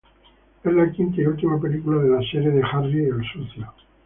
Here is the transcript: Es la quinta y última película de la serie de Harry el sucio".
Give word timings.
Es 0.63 0.73
la 0.73 0.91
quinta 0.91 1.21
y 1.21 1.27
última 1.27 1.61
película 1.61 2.01
de 2.01 2.09
la 2.09 2.21
serie 2.31 2.49
de 2.49 2.63
Harry 2.63 3.03
el 3.05 3.23
sucio". 3.23 3.71